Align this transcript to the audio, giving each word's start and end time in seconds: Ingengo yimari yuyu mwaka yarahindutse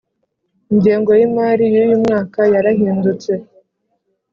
Ingengo 0.71 1.09
yimari 1.19 1.63
yuyu 1.73 1.95
mwaka 2.03 2.39
yarahindutse 2.53 3.31